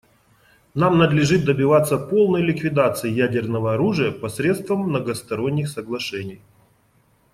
[0.73, 6.41] Нам надлежит добиваться полной ликвидации ядерного оружия посредством многосторонних соглашений.